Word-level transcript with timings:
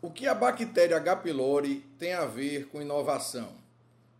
O 0.00 0.10
que 0.10 0.26
a 0.26 0.34
bactéria 0.34 0.96
H. 0.96 1.16
pylori 1.16 1.84
tem 1.98 2.12
a 2.12 2.26
ver 2.26 2.66
com 2.68 2.82
inovação? 2.82 3.62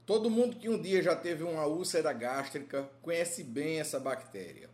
Todo 0.07 0.31
mundo 0.31 0.57
que 0.57 0.69
um 0.69 0.81
dia 0.81 1.03
já 1.03 1.15
teve 1.15 1.43
uma 1.43 1.67
úlcera 1.67 2.13
gástrica 2.13 2.89
conhece 3.03 3.45
bem 3.45 3.81
essa 3.81 4.01
bactéria. 4.01 4.71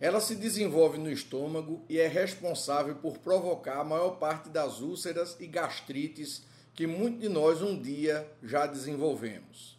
Ela 0.00 0.20
se 0.20 0.34
desenvolve 0.34 0.98
no 0.98 1.10
estômago 1.10 1.82
e 1.88 1.98
é 1.98 2.06
responsável 2.06 2.94
por 2.96 3.18
provocar 3.18 3.80
a 3.80 3.84
maior 3.84 4.18
parte 4.18 4.48
das 4.48 4.80
úlceras 4.80 5.36
e 5.40 5.46
gastrites 5.46 6.42
que 6.74 6.86
muitos 6.86 7.20
de 7.20 7.28
nós 7.28 7.62
um 7.62 7.80
dia 7.80 8.28
já 8.42 8.66
desenvolvemos. 8.66 9.78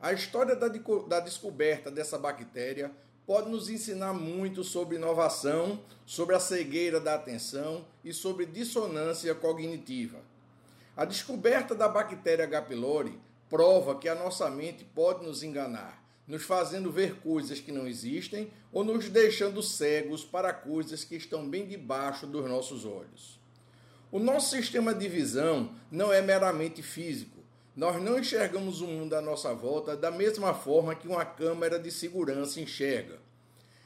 A 0.00 0.12
história 0.12 0.54
da, 0.54 0.68
da 0.68 1.20
descoberta 1.20 1.90
dessa 1.90 2.16
bactéria 2.16 2.92
pode 3.26 3.50
nos 3.50 3.68
ensinar 3.68 4.12
muito 4.12 4.62
sobre 4.62 4.96
inovação, 4.96 5.80
sobre 6.06 6.36
a 6.36 6.40
cegueira 6.40 7.00
da 7.00 7.14
atenção 7.14 7.84
e 8.04 8.12
sobre 8.12 8.46
dissonância 8.46 9.34
cognitiva. 9.34 10.18
A 10.96 11.04
descoberta 11.04 11.74
da 11.74 11.88
bactéria 11.88 12.44
H. 12.44 12.62
pylori 12.62 13.18
prova 13.50 13.98
que 13.98 14.08
a 14.08 14.14
nossa 14.14 14.48
mente 14.48 14.84
pode 14.84 15.26
nos 15.26 15.42
enganar, 15.42 16.00
nos 16.28 16.44
fazendo 16.44 16.92
ver 16.92 17.16
coisas 17.16 17.58
que 17.58 17.72
não 17.72 17.88
existem 17.88 18.50
ou 18.72 18.84
nos 18.84 19.08
deixando 19.08 19.62
cegos 19.62 20.24
para 20.24 20.52
coisas 20.52 21.02
que 21.02 21.16
estão 21.16 21.48
bem 21.48 21.66
debaixo 21.66 22.26
dos 22.26 22.48
nossos 22.48 22.84
olhos. 22.84 23.40
O 24.12 24.20
nosso 24.20 24.50
sistema 24.54 24.94
de 24.94 25.08
visão 25.08 25.74
não 25.90 26.12
é 26.12 26.22
meramente 26.22 26.80
físico, 26.80 27.36
nós 27.74 28.00
não 28.00 28.18
enxergamos 28.18 28.80
o 28.80 28.86
mundo 28.86 29.14
à 29.14 29.20
nossa 29.20 29.52
volta 29.52 29.96
da 29.96 30.12
mesma 30.12 30.54
forma 30.54 30.94
que 30.94 31.08
uma 31.08 31.24
câmera 31.24 31.76
de 31.76 31.90
segurança 31.90 32.60
enxerga. 32.60 33.18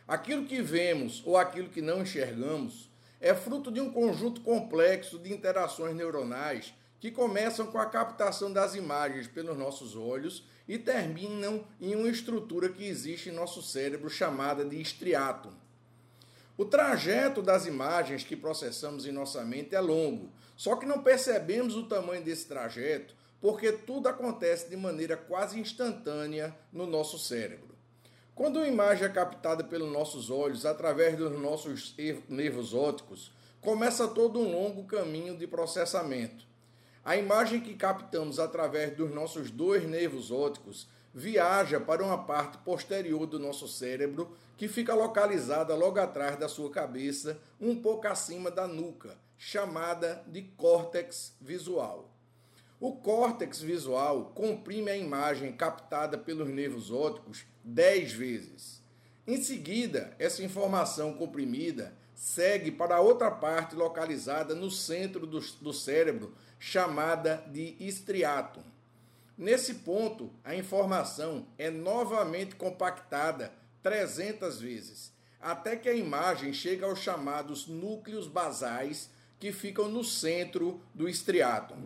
Aquilo 0.06 0.44
que 0.44 0.60
vemos 0.60 1.22
ou 1.24 1.38
aquilo 1.38 1.70
que 1.70 1.80
não 1.80 2.02
enxergamos 2.02 2.90
é 3.18 3.34
fruto 3.34 3.72
de 3.72 3.80
um 3.80 3.90
conjunto 3.90 4.42
complexo 4.42 5.18
de 5.18 5.32
interações 5.32 5.96
neuronais 5.96 6.74
que 7.00 7.10
começam 7.10 7.68
com 7.68 7.78
a 7.78 7.86
captação 7.86 8.52
das 8.52 8.74
imagens 8.74 9.26
pelos 9.26 9.56
nossos 9.56 9.96
olhos 9.96 10.44
e 10.68 10.76
terminam 10.76 11.64
em 11.80 11.96
uma 11.96 12.10
estrutura 12.10 12.68
que 12.68 12.84
existe 12.84 13.30
em 13.30 13.32
nosso 13.32 13.62
cérebro 13.62 14.10
chamada 14.10 14.66
de 14.66 14.80
estriato. 14.80 15.50
O 16.60 16.66
trajeto 16.66 17.40
das 17.40 17.64
imagens 17.64 18.22
que 18.22 18.36
processamos 18.36 19.06
em 19.06 19.12
nossa 19.12 19.42
mente 19.42 19.74
é 19.74 19.80
longo, 19.80 20.30
só 20.54 20.76
que 20.76 20.84
não 20.84 21.02
percebemos 21.02 21.74
o 21.74 21.88
tamanho 21.88 22.22
desse 22.22 22.44
trajeto 22.46 23.14
porque 23.40 23.72
tudo 23.72 24.10
acontece 24.10 24.68
de 24.68 24.76
maneira 24.76 25.16
quase 25.16 25.58
instantânea 25.58 26.54
no 26.70 26.86
nosso 26.86 27.18
cérebro. 27.18 27.74
Quando 28.34 28.56
uma 28.56 28.68
imagem 28.68 29.06
é 29.06 29.08
captada 29.08 29.64
pelos 29.64 29.90
nossos 29.90 30.28
olhos 30.28 30.66
através 30.66 31.16
dos 31.16 31.32
nossos 31.40 31.96
nervos 32.28 32.74
ópticos, 32.74 33.32
começa 33.62 34.06
todo 34.06 34.38
um 34.38 34.52
longo 34.52 34.84
caminho 34.84 35.38
de 35.38 35.46
processamento. 35.46 36.44
A 37.04 37.16
imagem 37.16 37.60
que 37.60 37.74
captamos 37.74 38.38
através 38.38 38.94
dos 38.94 39.10
nossos 39.10 39.50
dois 39.50 39.88
nervos 39.88 40.30
ópticos 40.30 40.86
viaja 41.14 41.80
para 41.80 42.04
uma 42.04 42.24
parte 42.24 42.58
posterior 42.58 43.26
do 43.26 43.38
nosso 43.38 43.66
cérebro, 43.66 44.36
que 44.56 44.68
fica 44.68 44.94
localizada 44.94 45.74
logo 45.74 45.98
atrás 45.98 46.36
da 46.36 46.48
sua 46.48 46.70
cabeça, 46.70 47.40
um 47.60 47.74
pouco 47.74 48.06
acima 48.06 48.50
da 48.50 48.66
nuca, 48.68 49.16
chamada 49.36 50.22
de 50.26 50.42
córtex 50.42 51.34
visual. 51.40 52.10
O 52.78 52.96
córtex 52.96 53.60
visual 53.60 54.32
comprime 54.34 54.90
a 54.90 54.96
imagem 54.96 55.52
captada 55.52 56.16
pelos 56.16 56.48
nervos 56.48 56.90
ópticos 56.90 57.44
10 57.64 58.12
vezes. 58.12 58.82
Em 59.26 59.40
seguida, 59.40 60.14
essa 60.18 60.42
informação 60.42 61.12
comprimida 61.14 61.94
segue 62.20 62.70
para 62.70 63.00
outra 63.00 63.30
parte 63.30 63.74
localizada 63.74 64.54
no 64.54 64.70
centro 64.70 65.26
do, 65.26 65.40
do 65.40 65.72
cérebro, 65.72 66.34
chamada 66.58 67.42
de 67.50 67.74
estriatum. 67.80 68.60
Nesse 69.38 69.76
ponto, 69.76 70.30
a 70.44 70.54
informação 70.54 71.46
é 71.56 71.70
novamente 71.70 72.56
compactada 72.56 73.50
300 73.82 74.60
vezes, 74.60 75.14
até 75.40 75.74
que 75.76 75.88
a 75.88 75.94
imagem 75.94 76.52
chega 76.52 76.84
aos 76.84 76.98
chamados 76.98 77.66
núcleos 77.66 78.26
basais 78.26 79.08
que 79.38 79.50
ficam 79.50 79.88
no 79.88 80.04
centro 80.04 80.78
do 80.94 81.08
estriatum. 81.08 81.78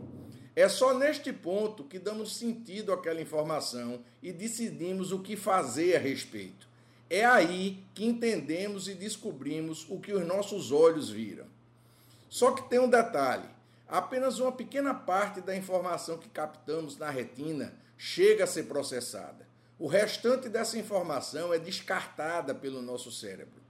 É 0.56 0.68
só 0.68 0.98
neste 0.98 1.32
ponto 1.32 1.84
que 1.84 2.00
damos 2.00 2.36
sentido 2.36 2.92
àquela 2.92 3.22
informação 3.22 4.02
e 4.20 4.32
decidimos 4.32 5.12
o 5.12 5.20
que 5.20 5.36
fazer 5.36 5.94
a 5.94 6.00
respeito. 6.00 6.73
É 7.14 7.24
aí 7.24 7.86
que 7.94 8.04
entendemos 8.04 8.88
e 8.88 8.94
descobrimos 8.94 9.86
o 9.88 10.00
que 10.00 10.12
os 10.12 10.26
nossos 10.26 10.72
olhos 10.72 11.08
viram. 11.08 11.46
Só 12.28 12.50
que 12.50 12.68
tem 12.68 12.80
um 12.80 12.90
detalhe: 12.90 13.48
apenas 13.86 14.40
uma 14.40 14.50
pequena 14.50 14.92
parte 14.92 15.40
da 15.40 15.54
informação 15.54 16.18
que 16.18 16.28
captamos 16.28 16.98
na 16.98 17.08
retina 17.08 17.72
chega 17.96 18.42
a 18.42 18.48
ser 18.48 18.64
processada. 18.64 19.46
O 19.78 19.86
restante 19.86 20.48
dessa 20.48 20.76
informação 20.76 21.54
é 21.54 21.58
descartada 21.60 22.52
pelo 22.52 22.82
nosso 22.82 23.12
cérebro. 23.12 23.62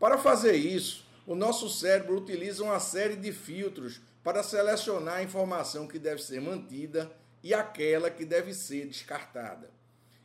Para 0.00 0.18
fazer 0.18 0.56
isso, 0.56 1.06
o 1.24 1.36
nosso 1.36 1.70
cérebro 1.70 2.16
utiliza 2.16 2.64
uma 2.64 2.80
série 2.80 3.14
de 3.14 3.32
filtros 3.32 4.00
para 4.24 4.42
selecionar 4.42 5.18
a 5.18 5.22
informação 5.22 5.86
que 5.86 5.96
deve 5.96 6.20
ser 6.20 6.40
mantida 6.40 7.08
e 7.40 7.54
aquela 7.54 8.10
que 8.10 8.24
deve 8.24 8.52
ser 8.52 8.88
descartada. 8.88 9.70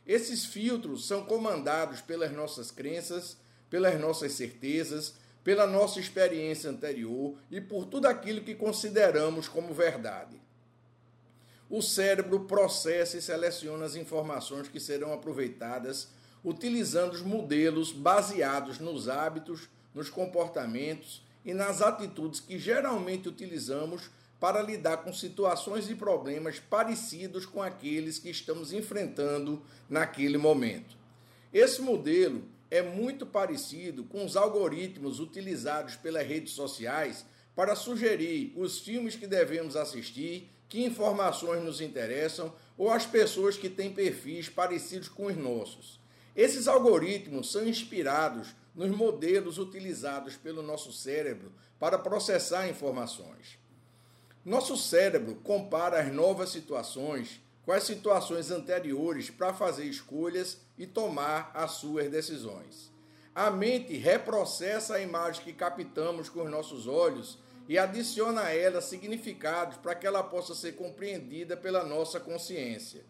Esses 0.06 0.44
filtros 0.44 1.06
são 1.06 1.24
comandados 1.24 2.00
pelas 2.00 2.32
nossas 2.32 2.70
crenças, 2.70 3.36
pelas 3.68 4.00
nossas 4.00 4.32
certezas, 4.32 5.14
pela 5.42 5.66
nossa 5.66 5.98
experiência 5.98 6.70
anterior 6.70 7.36
e 7.50 7.60
por 7.60 7.86
tudo 7.86 8.06
aquilo 8.06 8.40
que 8.40 8.54
consideramos 8.54 9.48
como 9.48 9.74
verdade. 9.74 10.40
O 11.68 11.82
cérebro 11.82 12.40
processa 12.40 13.16
e 13.16 13.22
seleciona 13.22 13.84
as 13.84 13.96
informações 13.96 14.68
que 14.68 14.78
serão 14.78 15.12
aproveitadas 15.12 16.08
utilizando 16.44 17.14
os 17.14 17.22
modelos 17.22 17.90
baseados 17.90 18.78
nos 18.78 19.08
hábitos, 19.08 19.68
nos 19.92 20.08
comportamentos 20.08 21.20
e 21.44 21.52
nas 21.52 21.82
atitudes 21.82 22.38
que 22.38 22.56
geralmente 22.56 23.28
utilizamos 23.28 24.08
para 24.38 24.62
lidar 24.62 24.98
com 24.98 25.12
situações 25.12 25.88
e 25.88 25.94
problemas 25.94 26.58
parecidos 26.58 27.46
com 27.46 27.62
aqueles 27.62 28.18
que 28.18 28.30
estamos 28.30 28.72
enfrentando 28.72 29.62
naquele 29.88 30.36
momento. 30.36 30.96
Esse 31.52 31.80
modelo 31.80 32.44
é 32.70 32.82
muito 32.82 33.24
parecido 33.24 34.04
com 34.04 34.24
os 34.24 34.36
algoritmos 34.36 35.20
utilizados 35.20 35.96
pelas 35.96 36.26
redes 36.26 36.52
sociais 36.52 37.24
para 37.54 37.74
sugerir 37.74 38.52
os 38.56 38.80
filmes 38.80 39.16
que 39.16 39.26
devemos 39.26 39.76
assistir, 39.76 40.50
que 40.68 40.84
informações 40.84 41.62
nos 41.62 41.80
interessam 41.80 42.52
ou 42.76 42.90
as 42.90 43.06
pessoas 43.06 43.56
que 43.56 43.70
têm 43.70 43.92
perfis 43.92 44.48
parecidos 44.48 45.08
com 45.08 45.26
os 45.26 45.36
nossos. 45.36 45.98
Esses 46.34 46.68
algoritmos 46.68 47.50
são 47.50 47.66
inspirados 47.66 48.48
nos 48.74 48.90
modelos 48.90 49.56
utilizados 49.56 50.36
pelo 50.36 50.62
nosso 50.62 50.92
cérebro 50.92 51.50
para 51.78 51.98
processar 51.98 52.68
informações. 52.68 53.58
Nosso 54.46 54.76
cérebro 54.76 55.34
compara 55.42 55.98
as 55.98 56.12
novas 56.12 56.50
situações 56.50 57.40
com 57.64 57.72
as 57.72 57.82
situações 57.82 58.52
anteriores 58.52 59.28
para 59.28 59.52
fazer 59.52 59.86
escolhas 59.86 60.60
e 60.78 60.86
tomar 60.86 61.50
as 61.52 61.72
suas 61.72 62.08
decisões. 62.08 62.92
A 63.34 63.50
mente 63.50 63.96
reprocessa 63.96 64.94
a 64.94 65.00
imagem 65.00 65.42
que 65.42 65.52
captamos 65.52 66.28
com 66.28 66.44
os 66.44 66.48
nossos 66.50 66.86
olhos 66.86 67.40
e 67.68 67.76
adiciona 67.76 68.42
a 68.42 68.54
ela 68.54 68.80
significados 68.80 69.78
para 69.78 69.96
que 69.96 70.06
ela 70.06 70.22
possa 70.22 70.54
ser 70.54 70.76
compreendida 70.76 71.56
pela 71.56 71.82
nossa 71.82 72.20
consciência. 72.20 73.04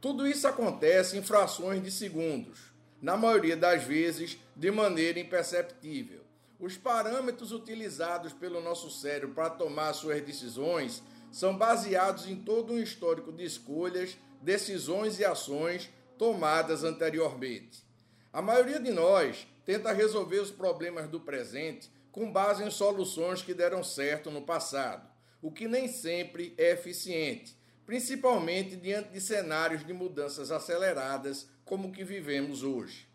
Tudo 0.00 0.26
isso 0.26 0.48
acontece 0.48 1.18
em 1.18 1.22
frações 1.22 1.82
de 1.82 1.90
segundos 1.90 2.72
na 3.02 3.14
maioria 3.14 3.58
das 3.58 3.82
vezes 3.82 4.38
de 4.56 4.70
maneira 4.70 5.20
imperceptível. 5.20 6.27
Os 6.58 6.76
parâmetros 6.76 7.52
utilizados 7.52 8.32
pelo 8.32 8.60
nosso 8.60 8.90
cérebro 8.90 9.34
para 9.34 9.50
tomar 9.50 9.92
suas 9.92 10.20
decisões 10.22 11.02
são 11.30 11.56
baseados 11.56 12.26
em 12.26 12.36
todo 12.36 12.72
um 12.72 12.78
histórico 12.78 13.30
de 13.30 13.44
escolhas, 13.44 14.18
decisões 14.42 15.20
e 15.20 15.24
ações 15.24 15.88
tomadas 16.16 16.82
anteriormente. 16.82 17.84
A 18.32 18.42
maioria 18.42 18.80
de 18.80 18.90
nós 18.90 19.46
tenta 19.64 19.92
resolver 19.92 20.40
os 20.40 20.50
problemas 20.50 21.08
do 21.08 21.20
presente 21.20 21.90
com 22.10 22.32
base 22.32 22.64
em 22.64 22.70
soluções 22.70 23.40
que 23.40 23.54
deram 23.54 23.84
certo 23.84 24.28
no 24.30 24.42
passado, 24.42 25.08
o 25.40 25.52
que 25.52 25.68
nem 25.68 25.86
sempre 25.86 26.54
é 26.58 26.72
eficiente, 26.72 27.56
principalmente 27.86 28.74
diante 28.74 29.10
de 29.10 29.20
cenários 29.20 29.86
de 29.86 29.92
mudanças 29.92 30.50
aceleradas 30.50 31.48
como 31.64 31.88
o 31.88 31.92
que 31.92 32.02
vivemos 32.02 32.64
hoje. 32.64 33.06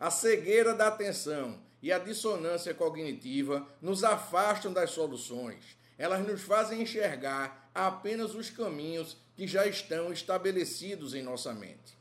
A 0.00 0.10
cegueira 0.10 0.74
da 0.74 0.88
atenção 0.88 1.65
e 1.82 1.92
a 1.92 1.98
dissonância 1.98 2.74
cognitiva 2.74 3.66
nos 3.80 4.04
afastam 4.04 4.72
das 4.72 4.90
soluções. 4.90 5.76
Elas 5.98 6.26
nos 6.26 6.42
fazem 6.42 6.82
enxergar 6.82 7.70
apenas 7.74 8.34
os 8.34 8.50
caminhos 8.50 9.16
que 9.34 9.46
já 9.46 9.66
estão 9.66 10.12
estabelecidos 10.12 11.14
em 11.14 11.22
nossa 11.22 11.52
mente. 11.52 11.96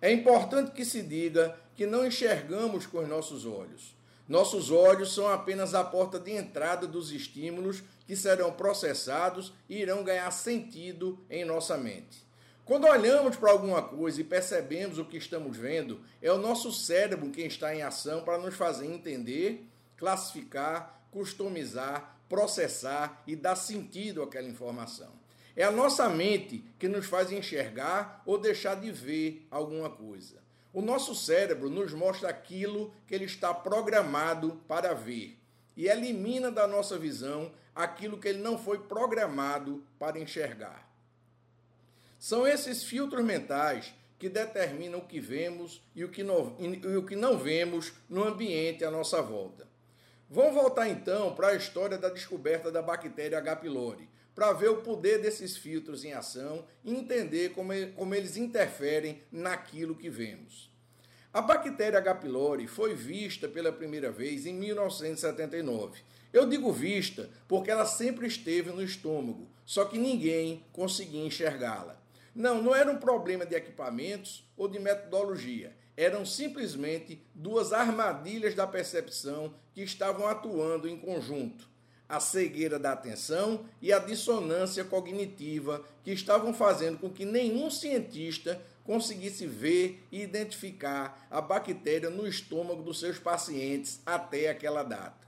É 0.00 0.12
importante 0.12 0.72
que 0.72 0.84
se 0.84 1.02
diga 1.02 1.58
que 1.74 1.86
não 1.86 2.06
enxergamos 2.06 2.86
com 2.86 2.98
os 2.98 3.08
nossos 3.08 3.46
olhos. 3.46 3.94
Nossos 4.28 4.70
olhos 4.70 5.14
são 5.14 5.28
apenas 5.28 5.74
a 5.74 5.84
porta 5.84 6.18
de 6.18 6.32
entrada 6.32 6.86
dos 6.86 7.12
estímulos 7.12 7.82
que 8.06 8.16
serão 8.16 8.52
processados 8.52 9.52
e 9.68 9.78
irão 9.78 10.02
ganhar 10.02 10.30
sentido 10.30 11.18
em 11.28 11.44
nossa 11.44 11.76
mente. 11.76 12.23
Quando 12.64 12.86
olhamos 12.86 13.36
para 13.36 13.50
alguma 13.50 13.82
coisa 13.82 14.22
e 14.22 14.24
percebemos 14.24 14.98
o 14.98 15.04
que 15.04 15.18
estamos 15.18 15.54
vendo, 15.54 16.00
é 16.22 16.32
o 16.32 16.38
nosso 16.38 16.72
cérebro 16.72 17.30
quem 17.30 17.46
está 17.46 17.74
em 17.74 17.82
ação 17.82 18.22
para 18.24 18.38
nos 18.38 18.54
fazer 18.54 18.86
entender, 18.86 19.68
classificar, 19.98 21.06
customizar, 21.10 22.18
processar 22.26 23.22
e 23.26 23.36
dar 23.36 23.56
sentido 23.56 24.22
àquela 24.22 24.48
informação. 24.48 25.12
É 25.54 25.62
a 25.62 25.70
nossa 25.70 26.08
mente 26.08 26.64
que 26.78 26.88
nos 26.88 27.04
faz 27.04 27.30
enxergar 27.30 28.22
ou 28.24 28.38
deixar 28.38 28.76
de 28.76 28.90
ver 28.90 29.46
alguma 29.50 29.90
coisa. 29.90 30.42
O 30.72 30.80
nosso 30.80 31.14
cérebro 31.14 31.68
nos 31.68 31.92
mostra 31.92 32.30
aquilo 32.30 32.94
que 33.06 33.14
ele 33.14 33.26
está 33.26 33.52
programado 33.52 34.60
para 34.66 34.94
ver 34.94 35.38
e 35.76 35.86
elimina 35.86 36.50
da 36.50 36.66
nossa 36.66 36.98
visão 36.98 37.52
aquilo 37.74 38.18
que 38.18 38.26
ele 38.26 38.40
não 38.40 38.56
foi 38.56 38.78
programado 38.78 39.84
para 39.98 40.18
enxergar. 40.18 40.93
São 42.24 42.46
esses 42.46 42.84
filtros 42.84 43.22
mentais 43.22 43.92
que 44.18 44.30
determinam 44.30 45.00
o 45.00 45.04
que 45.04 45.20
vemos 45.20 45.82
e 45.94 46.02
o 46.04 46.08
que 46.08 46.22
não, 46.22 46.56
e 46.58 46.96
o 46.96 47.04
que 47.04 47.14
não 47.14 47.36
vemos 47.36 47.92
no 48.08 48.24
ambiente 48.26 48.82
à 48.82 48.90
nossa 48.90 49.20
volta. 49.20 49.68
Vamos 50.30 50.54
voltar 50.54 50.88
então 50.88 51.34
para 51.34 51.48
a 51.48 51.54
história 51.54 51.98
da 51.98 52.08
descoberta 52.08 52.72
da 52.72 52.80
bactéria 52.80 53.36
H. 53.36 53.56
pylori, 53.56 54.08
para 54.34 54.54
ver 54.54 54.70
o 54.70 54.80
poder 54.80 55.20
desses 55.20 55.54
filtros 55.58 56.02
em 56.02 56.14
ação 56.14 56.64
e 56.82 56.94
entender 56.94 57.50
como, 57.50 57.74
como 57.94 58.14
eles 58.14 58.38
interferem 58.38 59.22
naquilo 59.30 59.94
que 59.94 60.08
vemos. 60.08 60.72
A 61.30 61.42
bactéria 61.42 61.98
H. 61.98 62.14
pylori 62.14 62.66
foi 62.66 62.94
vista 62.94 63.48
pela 63.48 63.70
primeira 63.70 64.10
vez 64.10 64.46
em 64.46 64.54
1979. 64.54 66.00
Eu 66.32 66.48
digo 66.48 66.72
vista 66.72 67.28
porque 67.46 67.70
ela 67.70 67.84
sempre 67.84 68.26
esteve 68.26 68.70
no 68.70 68.82
estômago, 68.82 69.46
só 69.66 69.84
que 69.84 69.98
ninguém 69.98 70.64
conseguia 70.72 71.22
enxergá-la. 71.22 72.02
Não, 72.34 72.60
não 72.60 72.74
era 72.74 72.90
um 72.90 72.98
problema 72.98 73.46
de 73.46 73.54
equipamentos 73.54 74.44
ou 74.56 74.66
de 74.66 74.78
metodologia. 74.78 75.76
Eram 75.96 76.26
simplesmente 76.26 77.22
duas 77.34 77.72
armadilhas 77.72 78.54
da 78.54 78.66
percepção 78.66 79.54
que 79.72 79.82
estavam 79.82 80.26
atuando 80.26 80.88
em 80.88 80.96
conjunto 80.96 81.72
a 82.08 82.20
cegueira 82.20 82.78
da 82.78 82.92
atenção 82.92 83.64
e 83.80 83.92
a 83.92 83.98
dissonância 83.98 84.84
cognitiva 84.84 85.82
que 86.02 86.12
estavam 86.12 86.52
fazendo 86.52 86.98
com 86.98 87.10
que 87.10 87.24
nenhum 87.24 87.70
cientista 87.70 88.60
conseguisse 88.84 89.46
ver 89.46 90.04
e 90.12 90.22
identificar 90.22 91.26
a 91.30 91.40
bactéria 91.40 92.10
no 92.10 92.26
estômago 92.26 92.82
dos 92.82 93.00
seus 93.00 93.18
pacientes 93.18 94.00
até 94.04 94.50
aquela 94.50 94.82
data. 94.82 95.24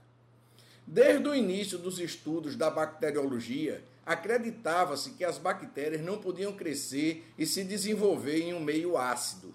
Desde 0.85 1.27
o 1.27 1.35
início 1.35 1.77
dos 1.77 1.99
estudos 1.99 2.55
da 2.55 2.69
bacteriologia, 2.69 3.83
acreditava-se 4.07 5.11
que 5.11 5.23
as 5.23 5.37
bactérias 5.37 6.01
não 6.01 6.17
podiam 6.17 6.53
crescer 6.53 7.31
e 7.37 7.45
se 7.45 7.63
desenvolver 7.63 8.39
em 8.39 8.53
um 8.55 8.59
meio 8.59 8.97
ácido. 8.97 9.53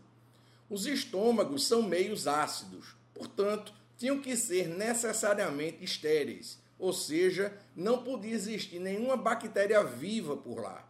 Os 0.70 0.86
estômagos 0.86 1.66
são 1.66 1.82
meios 1.82 2.28
ácidos, 2.28 2.94
portanto, 3.12 3.74
tinham 3.98 4.20
que 4.20 4.36
ser 4.36 4.68
necessariamente 4.68 5.82
estéreis 5.82 6.62
ou 6.82 6.92
seja, 6.92 7.56
não 7.76 8.02
podia 8.02 8.34
existir 8.34 8.80
nenhuma 8.80 9.16
bactéria 9.16 9.84
viva 9.84 10.36
por 10.36 10.60
lá. 10.60 10.84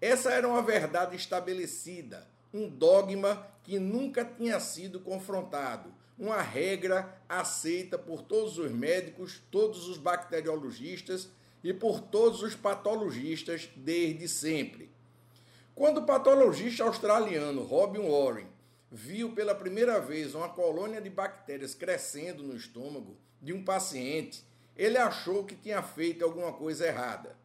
Essa 0.00 0.30
era 0.30 0.48
uma 0.48 0.62
verdade 0.62 1.14
estabelecida, 1.14 2.26
um 2.54 2.66
dogma 2.66 3.46
que 3.62 3.78
nunca 3.78 4.24
tinha 4.24 4.58
sido 4.58 4.98
confrontado, 4.98 5.92
uma 6.18 6.40
regra 6.40 7.20
aceita 7.28 7.98
por 7.98 8.22
todos 8.22 8.56
os 8.56 8.72
médicos, 8.72 9.42
todos 9.50 9.88
os 9.88 9.98
bacteriologistas 9.98 11.28
e 11.62 11.72
por 11.72 12.00
todos 12.00 12.42
os 12.42 12.54
patologistas 12.54 13.68
desde 13.76 14.28
sempre. 14.28 14.90
Quando 15.74 15.98
o 15.98 16.06
patologista 16.06 16.84
australiano 16.84 17.62
Robin 17.62 18.00
Warren 18.00 18.46
viu 18.90 19.32
pela 19.32 19.54
primeira 19.54 20.00
vez 20.00 20.34
uma 20.34 20.48
colônia 20.48 21.00
de 21.00 21.08
bactérias 21.08 21.74
crescendo 21.74 22.42
no 22.42 22.56
estômago 22.56 23.16
de 23.40 23.52
um 23.52 23.64
paciente, 23.64 24.44
ele 24.76 24.98
achou 24.98 25.44
que 25.44 25.54
tinha 25.54 25.82
feito 25.82 26.24
alguma 26.24 26.52
coisa 26.52 26.86
errada. 26.86 27.36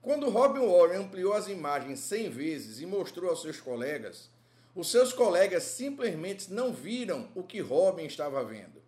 Quando 0.00 0.28
Robin 0.30 0.66
Warren 0.66 1.04
ampliou 1.04 1.32
as 1.32 1.48
imagens 1.48 2.00
100 2.00 2.30
vezes 2.30 2.80
e 2.80 2.86
mostrou 2.86 3.30
aos 3.30 3.42
seus 3.42 3.60
colegas, 3.60 4.30
os 4.74 4.90
seus 4.90 5.12
colegas 5.12 5.62
simplesmente 5.64 6.52
não 6.52 6.72
viram 6.72 7.28
o 7.34 7.42
que 7.42 7.60
Robin 7.60 8.04
estava 8.04 8.42
vendo. 8.42 8.82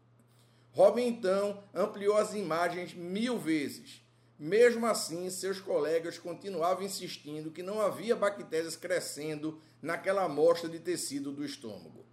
Robin 0.72 1.06
então 1.06 1.62
ampliou 1.72 2.16
as 2.16 2.34
imagens 2.34 2.94
mil 2.94 3.38
vezes. 3.38 4.03
Mesmo 4.38 4.86
assim, 4.86 5.30
seus 5.30 5.60
colegas 5.60 6.18
continuavam 6.18 6.82
insistindo 6.82 7.52
que 7.52 7.62
não 7.62 7.80
havia 7.80 8.16
bactérias 8.16 8.74
crescendo 8.74 9.60
naquela 9.80 10.24
amostra 10.24 10.68
de 10.68 10.80
tecido 10.80 11.30
do 11.30 11.44
estômago. 11.44 12.04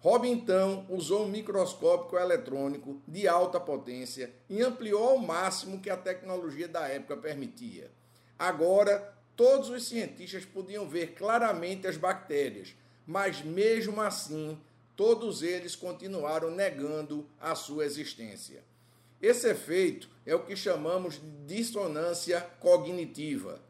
Robin 0.00 0.30
então 0.30 0.86
usou 0.88 1.24
um 1.24 1.28
microscópio 1.28 2.16
eletrônico 2.18 3.02
de 3.06 3.26
alta 3.26 3.58
potência 3.58 4.32
e 4.48 4.62
ampliou 4.62 5.08
ao 5.08 5.18
máximo 5.18 5.80
que 5.80 5.90
a 5.90 5.96
tecnologia 5.96 6.68
da 6.68 6.86
época 6.86 7.16
permitia. 7.16 7.90
Agora, 8.38 9.12
todos 9.34 9.68
os 9.68 9.88
cientistas 9.88 10.44
podiam 10.44 10.88
ver 10.88 11.14
claramente 11.14 11.88
as 11.88 11.96
bactérias, 11.96 12.76
mas 13.04 13.42
mesmo 13.42 14.00
assim, 14.00 14.56
todos 14.94 15.42
eles 15.42 15.74
continuaram 15.74 16.52
negando 16.52 17.28
a 17.40 17.56
sua 17.56 17.84
existência. 17.84 18.62
Esse 19.20 19.48
efeito 19.48 20.08
é 20.24 20.34
o 20.34 20.44
que 20.44 20.54
chamamos 20.54 21.20
de 21.20 21.56
dissonância 21.56 22.40
cognitiva. 22.60 23.60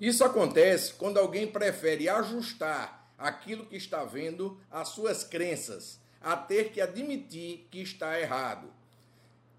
Isso 0.00 0.24
acontece 0.24 0.92
quando 0.94 1.18
alguém 1.18 1.46
prefere 1.46 2.08
ajustar 2.08 3.10
aquilo 3.16 3.64
que 3.64 3.76
está 3.76 4.04
vendo, 4.04 4.60
as 4.70 4.88
suas 4.88 5.24
crenças, 5.24 5.98
a 6.20 6.36
ter 6.36 6.70
que 6.70 6.80
admitir 6.80 7.66
que 7.70 7.80
está 7.80 8.20
errado. 8.20 8.70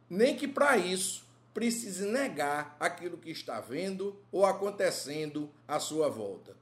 Nem 0.09 0.35
que 0.35 0.47
para 0.47 0.77
isso 0.77 1.25
precise 1.53 2.05
negar 2.05 2.77
aquilo 2.79 3.17
que 3.17 3.31
está 3.31 3.59
vendo 3.59 4.15
ou 4.31 4.45
acontecendo 4.45 5.51
à 5.67 5.79
sua 5.79 6.07
volta. 6.07 6.55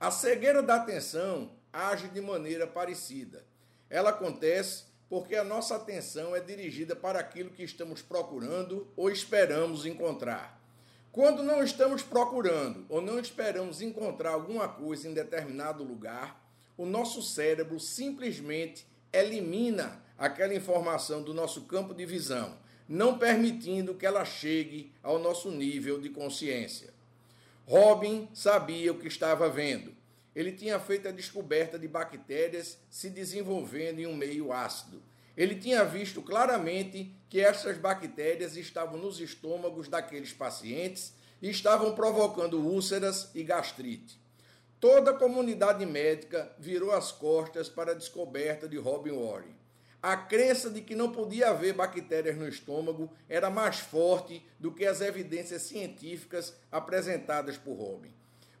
A 0.00 0.10
cegueira 0.10 0.60
da 0.62 0.76
atenção 0.76 1.52
age 1.72 2.08
de 2.08 2.20
maneira 2.20 2.66
parecida. 2.66 3.44
Ela 3.88 4.10
acontece 4.10 4.84
porque 5.12 5.36
a 5.36 5.44
nossa 5.44 5.76
atenção 5.76 6.34
é 6.34 6.40
dirigida 6.40 6.96
para 6.96 7.18
aquilo 7.18 7.50
que 7.50 7.62
estamos 7.62 8.00
procurando 8.00 8.88
ou 8.96 9.10
esperamos 9.10 9.84
encontrar. 9.84 10.58
Quando 11.12 11.42
não 11.42 11.62
estamos 11.62 12.02
procurando 12.02 12.86
ou 12.88 13.02
não 13.02 13.18
esperamos 13.18 13.82
encontrar 13.82 14.30
alguma 14.30 14.66
coisa 14.66 15.06
em 15.06 15.12
determinado 15.12 15.84
lugar, 15.84 16.42
o 16.78 16.86
nosso 16.86 17.20
cérebro 17.20 17.78
simplesmente 17.78 18.86
elimina 19.12 20.02
aquela 20.16 20.54
informação 20.54 21.22
do 21.22 21.34
nosso 21.34 21.66
campo 21.66 21.92
de 21.92 22.06
visão, 22.06 22.56
não 22.88 23.18
permitindo 23.18 23.94
que 23.94 24.06
ela 24.06 24.24
chegue 24.24 24.94
ao 25.02 25.18
nosso 25.18 25.50
nível 25.50 26.00
de 26.00 26.08
consciência. 26.08 26.88
Robin 27.66 28.30
sabia 28.32 28.90
o 28.90 28.98
que 28.98 29.08
estava 29.08 29.46
vendo. 29.50 29.92
Ele 30.34 30.52
tinha 30.52 30.78
feito 30.80 31.08
a 31.08 31.12
descoberta 31.12 31.78
de 31.78 31.86
bactérias 31.86 32.78
se 32.88 33.10
desenvolvendo 33.10 34.00
em 34.00 34.06
um 34.06 34.16
meio 34.16 34.52
ácido 34.52 35.02
ele 35.36 35.54
tinha 35.54 35.84
visto 35.84 36.20
claramente 36.20 37.14
que 37.28 37.40
essas 37.40 37.78
bactérias 37.78 38.56
estavam 38.56 38.98
nos 38.98 39.18
estômagos 39.18 39.88
daqueles 39.88 40.32
pacientes 40.32 41.14
e 41.40 41.48
estavam 41.48 41.94
provocando 41.94 42.60
úlceras 42.60 43.30
e 43.34 43.42
gastrite. 43.42 44.20
Toda 44.78 45.12
a 45.12 45.16
comunidade 45.16 45.86
médica 45.86 46.52
virou 46.58 46.92
as 46.92 47.12
costas 47.12 47.68
para 47.68 47.92
a 47.92 47.94
descoberta 47.94 48.68
de 48.68 48.76
Robin 48.76 49.12
Warren. 49.12 49.56
A 50.02 50.16
crença 50.16 50.68
de 50.68 50.80
que 50.80 50.96
não 50.96 51.12
podia 51.12 51.50
haver 51.50 51.72
bactérias 51.72 52.36
no 52.36 52.48
estômago 52.48 53.10
era 53.28 53.48
mais 53.48 53.78
forte 53.78 54.44
do 54.58 54.72
que 54.72 54.84
as 54.84 55.00
evidências 55.00 55.62
científicas 55.62 56.54
apresentadas 56.70 57.56
por 57.56 57.74
Robin. 57.74 58.12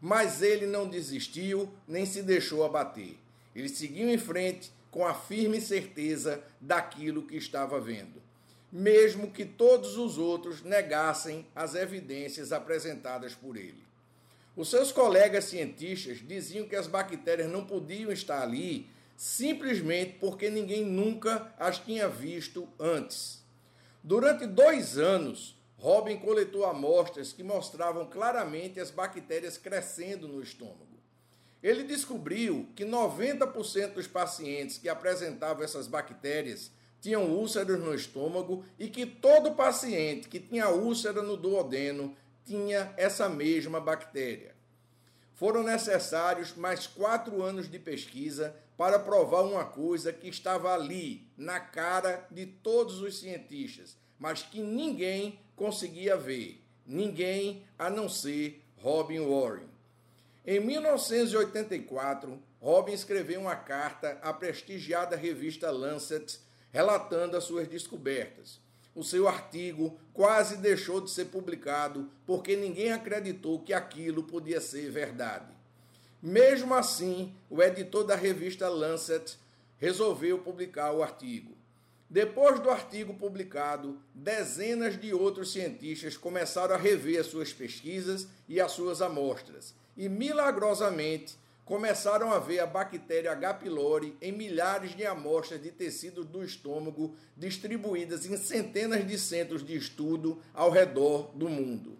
Mas 0.04 0.42
ele 0.42 0.66
não 0.66 0.88
desistiu 0.88 1.72
nem 1.86 2.04
se 2.04 2.24
deixou 2.24 2.64
abater. 2.64 3.14
Ele 3.54 3.68
seguiu 3.68 4.10
em 4.10 4.18
frente 4.18 4.72
com 4.90 5.06
a 5.06 5.14
firme 5.14 5.60
certeza 5.60 6.42
daquilo 6.60 7.22
que 7.22 7.36
estava 7.36 7.80
vendo, 7.80 8.20
mesmo 8.70 9.30
que 9.30 9.44
todos 9.44 9.96
os 9.96 10.18
outros 10.18 10.62
negassem 10.62 11.46
as 11.54 11.76
evidências 11.76 12.50
apresentadas 12.50 13.32
por 13.32 13.56
ele. 13.56 13.82
Os 14.56 14.68
seus 14.68 14.90
colegas 14.90 15.44
cientistas 15.44 16.18
diziam 16.18 16.66
que 16.66 16.74
as 16.76 16.88
bactérias 16.88 17.48
não 17.48 17.64
podiam 17.64 18.10
estar 18.10 18.42
ali 18.42 18.90
simplesmente 19.16 20.16
porque 20.18 20.50
ninguém 20.50 20.84
nunca 20.84 21.54
as 21.58 21.78
tinha 21.78 22.08
visto 22.08 22.68
antes. 22.78 23.40
Durante 24.02 24.46
dois 24.46 24.98
anos, 24.98 25.56
Robin 25.76 26.16
coletou 26.18 26.64
amostras 26.64 27.32
que 27.32 27.42
mostravam 27.42 28.06
claramente 28.06 28.78
as 28.78 28.90
bactérias 28.90 29.58
crescendo 29.58 30.28
no 30.28 30.42
estômago. 30.42 30.92
Ele 31.62 31.84
descobriu 31.84 32.68
que 32.74 32.84
90% 32.84 33.94
dos 33.94 34.06
pacientes 34.06 34.78
que 34.78 34.88
apresentavam 34.88 35.62
essas 35.62 35.86
bactérias 35.86 36.72
tinham 37.00 37.30
úlceras 37.30 37.80
no 37.80 37.94
estômago 37.94 38.64
e 38.78 38.88
que 38.88 39.04
todo 39.06 39.54
paciente 39.54 40.28
que 40.28 40.40
tinha 40.40 40.68
úlcera 40.68 41.22
no 41.22 41.36
duodeno 41.36 42.16
tinha 42.44 42.92
essa 42.96 43.28
mesma 43.28 43.80
bactéria. 43.80 44.54
Foram 45.34 45.64
necessários 45.64 46.54
mais 46.54 46.86
quatro 46.86 47.42
anos 47.42 47.68
de 47.68 47.78
pesquisa 47.78 48.54
para 48.76 48.98
provar 48.98 49.42
uma 49.42 49.64
coisa 49.64 50.12
que 50.12 50.28
estava 50.28 50.72
ali, 50.72 51.26
na 51.36 51.58
cara 51.58 52.26
de 52.30 52.46
todos 52.46 53.00
os 53.00 53.18
cientistas, 53.18 53.96
mas 54.18 54.42
que 54.42 54.60
ninguém 54.60 55.40
conseguia 55.56 56.16
ver. 56.16 56.62
Ninguém 56.86 57.64
a 57.78 57.88
não 57.88 58.08
ser 58.08 58.62
Robin 58.76 59.20
Warren. 59.20 59.68
Em 60.44 60.58
1984, 60.58 62.42
Robin 62.60 62.92
escreveu 62.92 63.40
uma 63.40 63.54
carta 63.54 64.18
à 64.22 64.32
prestigiada 64.32 65.16
revista 65.16 65.70
Lancet 65.70 66.40
relatando 66.72 67.36
as 67.36 67.44
suas 67.44 67.68
descobertas. 67.68 68.60
O 68.94 69.04
seu 69.04 69.28
artigo 69.28 69.98
quase 70.12 70.56
deixou 70.56 71.00
de 71.00 71.10
ser 71.10 71.26
publicado 71.26 72.10
porque 72.26 72.56
ninguém 72.56 72.92
acreditou 72.92 73.60
que 73.60 73.72
aquilo 73.72 74.24
podia 74.24 74.60
ser 74.60 74.90
verdade. 74.90 75.52
Mesmo 76.20 76.74
assim, 76.74 77.34
o 77.48 77.62
editor 77.62 78.04
da 78.04 78.14
revista 78.14 78.68
Lancet 78.68 79.38
resolveu 79.78 80.38
publicar 80.38 80.92
o 80.92 81.02
artigo. 81.02 81.56
Depois 82.12 82.60
do 82.60 82.68
artigo 82.68 83.14
publicado, 83.14 83.98
dezenas 84.14 85.00
de 85.00 85.14
outros 85.14 85.50
cientistas 85.50 86.14
começaram 86.14 86.74
a 86.74 86.78
rever 86.78 87.18
as 87.18 87.28
suas 87.28 87.54
pesquisas 87.54 88.28
e 88.46 88.60
as 88.60 88.72
suas 88.72 89.00
amostras, 89.00 89.74
e 89.96 90.10
milagrosamente 90.10 91.38
começaram 91.64 92.30
a 92.30 92.38
ver 92.38 92.58
a 92.58 92.66
bactéria 92.66 93.32
H. 93.32 93.54
pylori 93.54 94.14
em 94.20 94.30
milhares 94.30 94.94
de 94.94 95.06
amostras 95.06 95.62
de 95.62 95.70
tecidos 95.70 96.26
do 96.26 96.44
estômago 96.44 97.16
distribuídas 97.34 98.26
em 98.26 98.36
centenas 98.36 99.06
de 99.08 99.18
centros 99.18 99.64
de 99.64 99.74
estudo 99.74 100.38
ao 100.52 100.70
redor 100.70 101.30
do 101.34 101.48
mundo. 101.48 101.96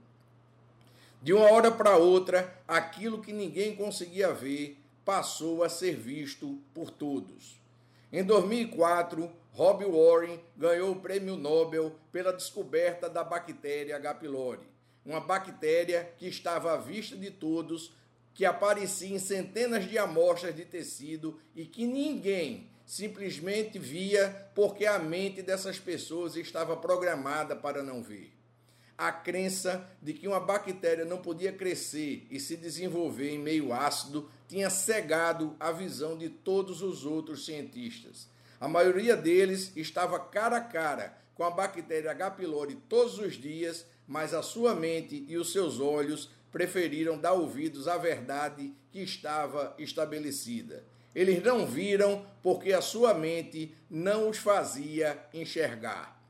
De 1.23 1.33
uma 1.33 1.50
hora 1.50 1.71
para 1.71 1.97
outra, 1.97 2.54
aquilo 2.69 3.23
que 3.23 3.33
ninguém 3.33 3.75
conseguia 3.75 4.31
ver 4.31 4.76
passou 5.07 5.64
a 5.64 5.71
ser 5.71 5.97
visto 5.97 6.59
por 6.75 6.90
todos. 6.90 7.62
Em 8.12 8.23
2004, 8.23 9.33
Rob 9.52 9.87
Warren 9.87 10.38
ganhou 10.54 10.92
o 10.92 11.00
prêmio 11.00 11.35
Nobel 11.35 11.97
pela 12.12 12.31
descoberta 12.31 13.09
da 13.09 13.25
bactéria 13.25 13.97
H. 13.97 14.14
pylori, 14.16 14.69
uma 15.02 15.19
bactéria 15.19 16.12
que 16.19 16.28
estava 16.28 16.75
à 16.75 16.76
vista 16.76 17.16
de 17.16 17.31
todos 17.31 17.90
que 18.35 18.45
aparecia 18.45 19.16
em 19.16 19.19
centenas 19.19 19.88
de 19.88 19.97
amostras 19.97 20.54
de 20.54 20.66
tecido 20.66 21.40
e 21.57 21.64
que 21.64 21.87
ninguém 21.87 22.69
simplesmente 22.85 23.78
via 23.78 24.50
porque 24.54 24.85
a 24.85 24.99
mente 24.99 25.40
dessas 25.40 25.78
pessoas 25.78 26.37
estava 26.37 26.76
programada 26.76 27.57
para 27.57 27.83
não 27.83 28.02
ver. 28.02 28.42
A 29.02 29.11
crença 29.11 29.85
de 30.00 30.12
que 30.12 30.28
uma 30.28 30.38
bactéria 30.38 31.04
não 31.04 31.18
podia 31.18 31.52
crescer 31.52 32.25
e 32.30 32.38
se 32.38 32.56
desenvolver 32.56 33.30
em 33.30 33.38
meio 33.38 33.73
ácido 33.73 34.30
tinha 34.47 34.71
cegado 34.71 35.56
a 35.59 35.73
visão 35.73 36.16
de 36.16 36.28
todos 36.28 36.82
os 36.82 37.04
outros 37.04 37.44
cientistas. 37.44 38.28
A 38.61 38.68
maioria 38.68 39.16
deles 39.16 39.73
estava 39.75 40.21
cara 40.21 40.59
a 40.59 40.61
cara 40.61 41.18
com 41.35 41.42
a 41.42 41.50
bactéria 41.50 42.12
H. 42.12 42.30
pylori 42.30 42.76
todos 42.88 43.18
os 43.18 43.32
dias, 43.32 43.85
mas 44.06 44.32
a 44.32 44.40
sua 44.40 44.73
mente 44.73 45.26
e 45.26 45.37
os 45.37 45.50
seus 45.50 45.80
olhos 45.80 46.30
preferiram 46.52 47.18
dar 47.18 47.32
ouvidos 47.32 47.88
à 47.88 47.99
verdade 47.99 48.73
que 48.92 49.00
estava 49.00 49.75
estabelecida. 49.80 50.85
Eles 51.12 51.42
não 51.42 51.66
viram 51.66 52.25
porque 52.40 52.73
a 52.73 52.80
sua 52.80 53.12
mente 53.14 53.75
não 53.90 54.30
os 54.30 54.38
fazia 54.38 55.26
enxergar. 55.35 56.22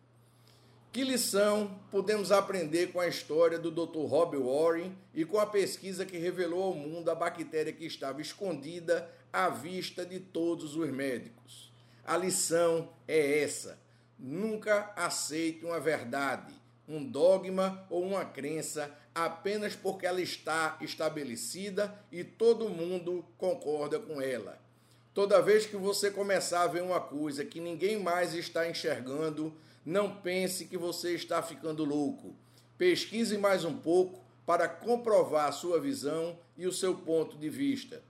Que 0.92 1.02
lição 1.04 1.80
podemos 1.90 2.30
aprender 2.30 2.92
com 2.92 3.00
a 3.00 3.08
história 3.08 3.58
do 3.58 3.70
Dr. 3.70 4.06
Rob 4.06 4.36
Warren 4.36 4.94
e 5.14 5.24
com 5.24 5.38
a 5.38 5.46
pesquisa 5.46 6.04
que 6.04 6.18
revelou 6.18 6.64
ao 6.64 6.74
mundo 6.74 7.10
a 7.10 7.14
bactéria 7.14 7.72
que 7.72 7.86
estava 7.86 8.20
escondida 8.20 9.10
à 9.32 9.48
vista 9.48 10.04
de 10.04 10.20
todos 10.20 10.76
os 10.76 10.90
médicos? 10.90 11.72
A 12.04 12.14
lição 12.18 12.90
é 13.08 13.42
essa: 13.42 13.78
nunca 14.18 14.92
aceite 14.94 15.64
uma 15.64 15.80
verdade 15.80 16.62
um 16.88 17.02
dogma 17.02 17.86
ou 17.88 18.04
uma 18.04 18.24
crença 18.24 18.90
apenas 19.14 19.74
porque 19.74 20.06
ela 20.06 20.20
está 20.20 20.76
estabelecida 20.80 21.94
e 22.10 22.24
todo 22.24 22.68
mundo 22.68 23.24
concorda 23.38 23.98
com 23.98 24.20
ela. 24.20 24.60
Toda 25.14 25.42
vez 25.42 25.66
que 25.66 25.76
você 25.76 26.10
começar 26.10 26.62
a 26.62 26.66
ver 26.66 26.82
uma 26.82 27.00
coisa 27.00 27.44
que 27.44 27.60
ninguém 27.60 27.98
mais 28.00 28.34
está 28.34 28.68
enxergando, 28.68 29.54
não 29.84 30.16
pense 30.16 30.64
que 30.64 30.78
você 30.78 31.14
está 31.14 31.42
ficando 31.42 31.84
louco. 31.84 32.34
Pesquise 32.78 33.36
mais 33.36 33.64
um 33.64 33.76
pouco 33.76 34.24
para 34.46 34.68
comprovar 34.68 35.48
a 35.48 35.52
sua 35.52 35.80
visão 35.80 36.38
e 36.56 36.66
o 36.66 36.72
seu 36.72 36.94
ponto 36.94 37.36
de 37.36 37.48
vista. 37.48 38.02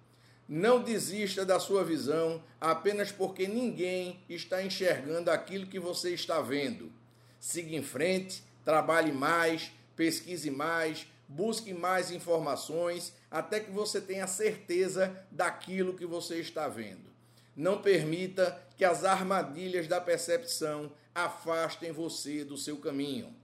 Não 0.48 0.82
desista 0.82 1.44
da 1.44 1.58
sua 1.58 1.84
visão 1.84 2.42
apenas 2.60 3.10
porque 3.10 3.46
ninguém 3.48 4.20
está 4.28 4.62
enxergando 4.62 5.30
aquilo 5.30 5.66
que 5.66 5.78
você 5.78 6.10
está 6.10 6.40
vendo. 6.40 6.92
Siga 7.40 7.74
em 7.74 7.82
frente 7.82 8.44
Trabalhe 8.64 9.10
mais, 9.10 9.72
pesquise 9.96 10.50
mais, 10.50 11.06
busque 11.34 11.72
mais 11.72 12.10
informações 12.10 13.14
até 13.30 13.58
que 13.58 13.70
você 13.70 14.00
tenha 14.00 14.26
certeza 14.26 15.16
daquilo 15.30 15.94
que 15.94 16.04
você 16.04 16.38
está 16.40 16.68
vendo. 16.68 17.10
Não 17.56 17.80
permita 17.80 18.62
que 18.76 18.84
as 18.84 19.04
armadilhas 19.04 19.88
da 19.88 20.00
percepção 20.00 20.92
afastem 21.14 21.90
você 21.90 22.44
do 22.44 22.56
seu 22.56 22.76
caminho. 22.76 23.34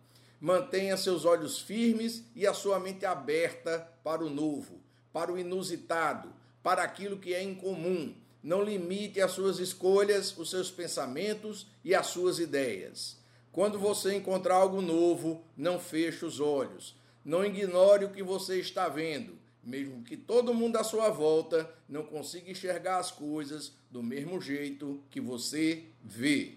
Mantenha 0.40 0.97
seus 0.97 1.25
olhos 1.25 1.59
firmes 1.59 2.23
e 2.35 2.47
a 2.47 2.54
sua 2.54 2.78
mente 2.78 3.04
aberta 3.04 3.88
para 4.04 4.25
o 4.25 4.30
novo, 4.30 4.80
para 5.12 5.33
o 5.33 5.38
inusitado, 5.38 6.33
para 6.62 6.83
aquilo 6.83 7.18
que 7.18 7.35
é 7.35 7.42
incomum. 7.42 8.14
Não 8.42 8.62
limite 8.62 9.21
as 9.21 9.33
suas 9.33 9.59
escolhas, 9.59 10.37
os 10.37 10.50
seus 10.50 10.71
pensamentos 10.71 11.66
e 11.85 11.95
as 11.95 12.07
suas 12.07 12.38
ideias. 12.38 13.16
Quando 13.50 13.78
você 13.78 14.14
encontrar 14.14 14.57
algo 14.57 14.80
novo, 14.80 15.42
não 15.57 15.80
feche 15.80 16.25
os 16.25 16.38
olhos. 16.38 16.98
Não 17.25 17.44
ignore 17.44 18.04
o 18.04 18.10
que 18.10 18.22
você 18.22 18.58
está 18.58 18.88
vendo, 18.88 19.38
mesmo 19.62 20.02
que 20.02 20.16
todo 20.16 20.54
mundo 20.54 20.76
à 20.76 20.84
sua 20.84 21.10
volta 21.10 21.68
não 21.88 22.02
consiga 22.04 22.50
enxergar 22.50 22.98
as 22.98 23.10
coisas 23.10 23.72
do 23.90 24.02
mesmo 24.02 24.40
jeito 24.40 25.02
que 25.10 25.20
você 25.20 25.84
vê. 26.02 26.54